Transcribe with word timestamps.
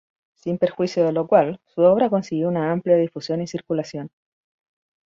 Sin 0.33 0.57
perjuicio 0.57 1.05
de 1.05 1.11
lo 1.11 1.27
cual, 1.27 1.61
su 1.67 1.81
obra 1.83 2.09
consiguió 2.09 2.47
una 2.47 2.71
amplia 2.71 2.95
difusión 2.97 3.39
y 3.43 3.45
circulación. 3.45 4.09